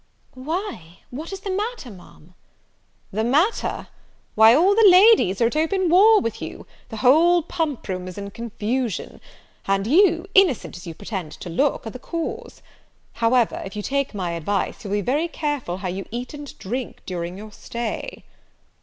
[0.33, 2.33] "Why, what is the matter, Ma'am?"
[3.11, 3.85] "The matter!
[4.33, 8.17] why, all the ladies are at open war with you, the whole pump room is
[8.17, 9.21] in confusion;
[9.67, 12.63] and you, innocent as you pretend to look, are the cause.
[13.13, 16.57] However, if you take my advice, you will be very careful how you eat and
[16.57, 18.23] drink during your stay."